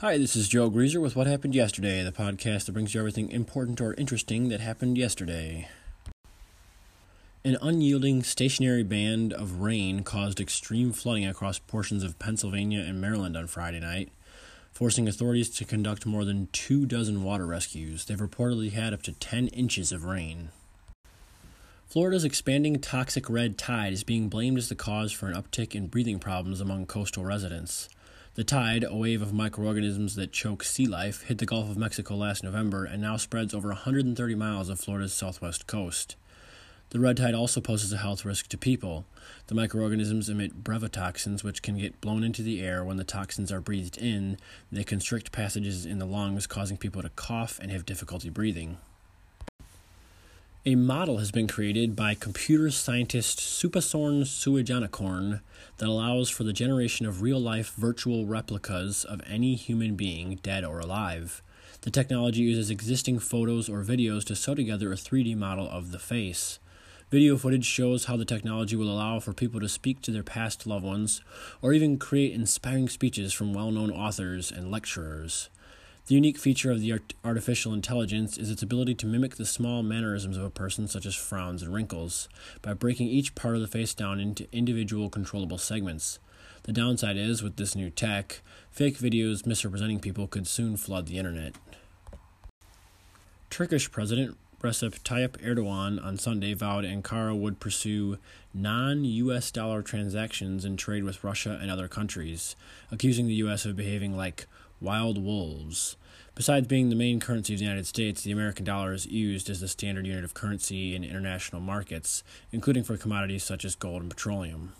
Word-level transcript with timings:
Hi, 0.00 0.16
this 0.16 0.34
is 0.34 0.48
Joe 0.48 0.70
Greaser 0.70 0.98
with 0.98 1.14
What 1.14 1.26
Happened 1.26 1.54
Yesterday, 1.54 2.02
the 2.02 2.10
podcast 2.10 2.64
that 2.64 2.72
brings 2.72 2.94
you 2.94 3.00
everything 3.00 3.30
important 3.30 3.82
or 3.82 3.92
interesting 3.92 4.48
that 4.48 4.58
happened 4.58 4.96
yesterday. 4.96 5.68
An 7.44 7.58
unyielding 7.60 8.22
stationary 8.22 8.82
band 8.82 9.34
of 9.34 9.60
rain 9.60 10.02
caused 10.02 10.40
extreme 10.40 10.92
flooding 10.92 11.26
across 11.26 11.58
portions 11.58 12.02
of 12.02 12.18
Pennsylvania 12.18 12.80
and 12.80 12.98
Maryland 12.98 13.36
on 13.36 13.46
Friday 13.46 13.78
night, 13.78 14.08
forcing 14.72 15.06
authorities 15.06 15.50
to 15.50 15.66
conduct 15.66 16.06
more 16.06 16.24
than 16.24 16.48
two 16.50 16.86
dozen 16.86 17.22
water 17.22 17.44
rescues. 17.44 18.06
They've 18.06 18.16
reportedly 18.16 18.72
had 18.72 18.94
up 18.94 19.02
to 19.02 19.12
10 19.12 19.48
inches 19.48 19.92
of 19.92 20.06
rain. 20.06 20.48
Florida's 21.86 22.24
expanding 22.24 22.80
toxic 22.80 23.28
red 23.28 23.58
tide 23.58 23.92
is 23.92 24.02
being 24.02 24.30
blamed 24.30 24.56
as 24.56 24.70
the 24.70 24.74
cause 24.74 25.12
for 25.12 25.26
an 25.26 25.34
uptick 25.34 25.74
in 25.74 25.88
breathing 25.88 26.18
problems 26.18 26.62
among 26.62 26.86
coastal 26.86 27.26
residents. 27.26 27.90
The 28.36 28.44
tide, 28.44 28.84
a 28.84 28.94
wave 28.94 29.22
of 29.22 29.32
microorganisms 29.32 30.14
that 30.14 30.30
choke 30.30 30.62
sea 30.62 30.86
life, 30.86 31.22
hit 31.22 31.38
the 31.38 31.46
Gulf 31.46 31.68
of 31.68 31.76
Mexico 31.76 32.14
last 32.14 32.44
November 32.44 32.84
and 32.84 33.02
now 33.02 33.16
spreads 33.16 33.52
over 33.52 33.68
130 33.68 34.34
miles 34.36 34.68
of 34.68 34.78
Florida's 34.78 35.12
southwest 35.12 35.66
coast. 35.66 36.14
The 36.90 37.00
red 37.00 37.16
tide 37.16 37.34
also 37.34 37.60
poses 37.60 37.92
a 37.92 37.96
health 37.96 38.24
risk 38.24 38.46
to 38.48 38.56
people. 38.56 39.04
The 39.48 39.56
microorganisms 39.56 40.28
emit 40.28 40.62
brevetoxins, 40.62 41.42
which 41.42 41.60
can 41.60 41.76
get 41.76 42.00
blown 42.00 42.22
into 42.22 42.42
the 42.42 42.60
air 42.60 42.84
when 42.84 42.98
the 42.98 43.04
toxins 43.04 43.50
are 43.50 43.60
breathed 43.60 43.98
in. 43.98 44.38
They 44.70 44.84
constrict 44.84 45.32
passages 45.32 45.84
in 45.84 45.98
the 45.98 46.06
lungs, 46.06 46.46
causing 46.46 46.76
people 46.76 47.02
to 47.02 47.10
cough 47.10 47.58
and 47.60 47.72
have 47.72 47.84
difficulty 47.84 48.30
breathing. 48.30 48.78
A 50.66 50.74
model 50.74 51.16
has 51.16 51.30
been 51.30 51.46
created 51.48 51.96
by 51.96 52.14
computer 52.14 52.70
scientist 52.70 53.38
Supasorn 53.38 54.24
Suwajanakorn 54.24 55.40
that 55.78 55.88
allows 55.88 56.28
for 56.28 56.44
the 56.44 56.52
generation 56.52 57.06
of 57.06 57.22
real 57.22 57.40
life 57.40 57.72
virtual 57.76 58.26
replicas 58.26 59.02
of 59.06 59.22
any 59.26 59.54
human 59.54 59.96
being, 59.96 60.38
dead 60.42 60.62
or 60.62 60.78
alive. 60.78 61.42
The 61.80 61.90
technology 61.90 62.42
uses 62.42 62.68
existing 62.68 63.20
photos 63.20 63.70
or 63.70 63.82
videos 63.82 64.22
to 64.24 64.36
sew 64.36 64.54
together 64.54 64.92
a 64.92 64.96
3D 64.96 65.34
model 65.34 65.66
of 65.66 65.92
the 65.92 65.98
face. 65.98 66.58
Video 67.10 67.38
footage 67.38 67.64
shows 67.64 68.04
how 68.04 68.18
the 68.18 68.26
technology 68.26 68.76
will 68.76 68.92
allow 68.92 69.18
for 69.18 69.32
people 69.32 69.60
to 69.60 69.68
speak 69.68 70.02
to 70.02 70.10
their 70.10 70.22
past 70.22 70.66
loved 70.66 70.84
ones 70.84 71.22
or 71.62 71.72
even 71.72 71.96
create 71.96 72.34
inspiring 72.34 72.90
speeches 72.90 73.32
from 73.32 73.54
well 73.54 73.70
known 73.70 73.90
authors 73.90 74.52
and 74.52 74.70
lecturers. 74.70 75.48
The 76.10 76.16
unique 76.16 76.38
feature 76.38 76.72
of 76.72 76.80
the 76.80 76.90
art- 76.90 77.14
artificial 77.24 77.72
intelligence 77.72 78.36
is 78.36 78.50
its 78.50 78.64
ability 78.64 78.96
to 78.96 79.06
mimic 79.06 79.36
the 79.36 79.46
small 79.46 79.84
mannerisms 79.84 80.36
of 80.36 80.42
a 80.42 80.50
person, 80.50 80.88
such 80.88 81.06
as 81.06 81.14
frowns 81.14 81.62
and 81.62 81.72
wrinkles, 81.72 82.28
by 82.62 82.74
breaking 82.74 83.06
each 83.06 83.36
part 83.36 83.54
of 83.54 83.60
the 83.60 83.68
face 83.68 83.94
down 83.94 84.18
into 84.18 84.48
individual 84.50 85.08
controllable 85.08 85.56
segments. 85.56 86.18
The 86.64 86.72
downside 86.72 87.16
is, 87.16 87.44
with 87.44 87.54
this 87.54 87.76
new 87.76 87.90
tech, 87.90 88.40
fake 88.72 88.98
videos 88.98 89.46
misrepresenting 89.46 90.00
people 90.00 90.26
could 90.26 90.48
soon 90.48 90.76
flood 90.76 91.06
the 91.06 91.16
internet. 91.16 91.54
Turkish 93.48 93.92
President 93.92 94.36
Recep 94.62 94.98
Tayyip 95.04 95.40
Erdogan 95.42 96.04
on 96.04 96.18
Sunday 96.18 96.54
vowed 96.54 96.84
Ankara 96.84 97.38
would 97.38 97.60
pursue 97.60 98.18
non 98.52 99.04
US 99.04 99.52
dollar 99.52 99.80
transactions 99.80 100.64
in 100.64 100.76
trade 100.76 101.04
with 101.04 101.22
Russia 101.22 101.56
and 101.62 101.70
other 101.70 101.86
countries, 101.86 102.56
accusing 102.90 103.28
the 103.28 103.34
US 103.34 103.64
of 103.64 103.76
behaving 103.76 104.16
like 104.16 104.46
wild 104.80 105.22
wolves. 105.22 105.96
Besides 106.34 106.66
being 106.66 106.88
the 106.88 106.96
main 106.96 107.20
currency 107.20 107.52
of 107.54 107.58
the 107.58 107.66
United 107.66 107.86
States, 107.86 108.22
the 108.22 108.32
American 108.32 108.64
dollar 108.64 108.92
is 108.92 109.06
used 109.06 109.50
as 109.50 109.60
the 109.60 109.68
standard 109.68 110.06
unit 110.06 110.24
of 110.24 110.32
currency 110.32 110.94
in 110.94 111.04
international 111.04 111.60
markets, 111.60 112.22
including 112.50 112.82
for 112.82 112.96
commodities 112.96 113.44
such 113.44 113.64
as 113.64 113.74
gold 113.74 114.02
and 114.02 114.10
petroleum. 114.10 114.72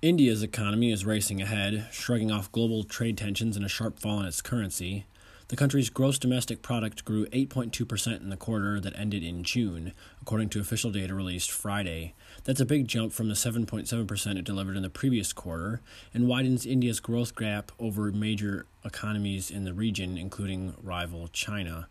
India's 0.00 0.42
economy 0.42 0.92
is 0.92 1.06
racing 1.06 1.40
ahead, 1.40 1.88
shrugging 1.90 2.30
off 2.30 2.52
global 2.52 2.84
trade 2.84 3.16
tensions 3.16 3.56
and 3.56 3.64
a 3.64 3.70
sharp 3.70 3.98
fall 3.98 4.20
in 4.20 4.26
its 4.26 4.42
currency. 4.42 5.06
The 5.48 5.56
country's 5.56 5.90
gross 5.90 6.18
domestic 6.18 6.62
product 6.62 7.04
grew 7.04 7.26
8.2% 7.26 8.20
in 8.20 8.30
the 8.30 8.36
quarter 8.36 8.80
that 8.80 8.98
ended 8.98 9.22
in 9.22 9.44
June, 9.44 9.92
according 10.22 10.48
to 10.50 10.60
official 10.60 10.90
data 10.90 11.14
released 11.14 11.50
Friday. 11.50 12.14
That's 12.44 12.60
a 12.60 12.66
big 12.66 12.88
jump 12.88 13.12
from 13.12 13.28
the 13.28 13.34
7.7% 13.34 14.38
it 14.38 14.44
delivered 14.44 14.76
in 14.76 14.82
the 14.82 14.88
previous 14.88 15.34
quarter 15.34 15.82
and 16.14 16.28
widens 16.28 16.64
India's 16.64 16.98
growth 16.98 17.36
gap 17.36 17.72
over 17.78 18.10
major 18.10 18.64
economies 18.86 19.50
in 19.50 19.64
the 19.64 19.74
region, 19.74 20.16
including 20.16 20.74
rival 20.82 21.28
China. 21.28 21.88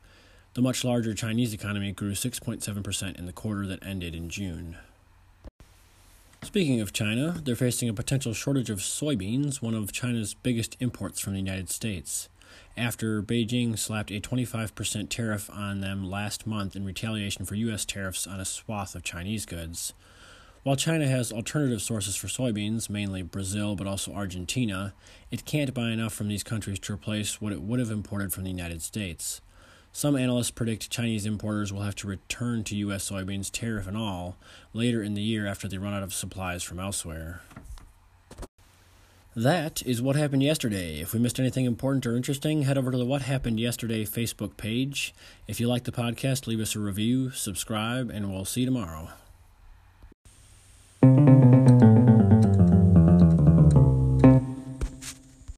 The 0.56 0.62
much 0.64 0.84
larger 0.84 1.14
Chinese 1.14 1.54
economy 1.54 1.92
grew 1.92 2.14
6.7% 2.14 3.20
in 3.20 3.26
the 3.28 3.34
quarter 3.34 3.68
that 3.68 3.86
ended 3.86 4.16
in 4.16 4.30
June. 4.30 4.78
Speaking 6.42 6.82
of 6.82 6.92
China, 6.92 7.40
they're 7.44 7.56
facing 7.56 7.88
a 7.88 7.94
potential 7.94 8.34
shortage 8.34 8.72
of 8.72 8.80
soybeans, 8.80 9.62
one 9.62 9.76
of 9.76 9.92
China's 9.92 10.34
biggest 10.34 10.76
imports 10.80 11.20
from 11.20 11.34
the 11.34 11.40
United 11.40 11.70
States 11.70 12.30
after 12.76 13.22
Beijing 13.22 13.78
slapped 13.78 14.12
a 14.12 14.20
25% 14.20 15.10
tariff 15.10 15.50
on 15.50 15.82
them 15.82 16.10
last 16.10 16.48
month 16.48 16.76
in 16.76 16.86
retaliation 16.86 17.46
for 17.46 17.56
U.S. 17.56 17.86
tariffs 17.86 18.26
on 18.26 18.40
a 18.40 18.46
swath 18.46 18.96
of 18.96 19.04
Chinese 19.04 19.46
goods. 19.46 19.94
While 20.64 20.78
China 20.78 21.08
has 21.08 21.34
alternative 21.34 21.82
sources 21.82 22.16
for 22.16 22.28
soybeans, 22.28 22.90
mainly 22.90 23.22
Brazil 23.22 23.76
but 23.76 23.86
also 23.86 24.14
Argentina, 24.14 24.94
it 25.30 25.44
can't 25.44 25.74
buy 25.74 25.90
enough 25.90 26.14
from 26.14 26.30
these 26.30 26.44
countries 26.44 26.80
to 26.80 26.94
replace 26.94 27.42
what 27.42 27.52
it 27.52 27.62
would 27.62 27.80
have 27.80 27.92
imported 27.92 28.32
from 28.32 28.44
the 28.44 28.50
United 28.50 28.82
States. 28.82 29.42
Some 29.92 30.16
analysts 30.16 30.52
predict 30.52 30.90
Chinese 30.90 31.26
importers 31.26 31.74
will 31.74 31.82
have 31.82 31.96
to 31.98 32.08
return 32.08 32.64
to 32.64 32.76
U.S. 32.78 33.12
soybeans, 33.12 33.52
tariff 33.52 33.88
and 33.88 33.98
all, 33.98 34.38
later 34.74 35.04
in 35.04 35.14
the 35.14 35.22
year 35.22 35.46
after 35.46 35.68
they 35.68 35.78
run 35.78 35.94
out 35.94 36.02
of 36.02 36.14
supplies 36.14 36.64
from 36.64 36.80
elsewhere. 36.80 37.42
That 39.36 39.82
is 39.84 40.00
what 40.00 40.16
happened 40.16 40.44
yesterday. 40.44 41.02
If 41.02 41.12
we 41.12 41.20
missed 41.20 41.40
anything 41.40 41.66
important 41.66 42.06
or 42.06 42.16
interesting, 42.16 42.62
head 42.64 42.78
over 42.78 42.92
to 42.92 42.98
the 43.00 43.06
What 43.06 43.24
Happened 43.24 43.60
Yesterday 43.60 44.06
Facebook 44.06 44.58
page. 44.58 45.12
If 45.48 45.60
you 45.60 45.68
like 45.68 45.86
the 45.86 45.92
podcast, 45.92 46.46
leave 46.46 46.60
us 46.60 46.76
a 46.76 46.80
review, 46.80 47.32
subscribe, 47.32 48.12
and 48.12 48.32
we'll 48.32 48.46
see 48.46 48.62
you 48.62 48.68
tomorrow. 48.68 49.10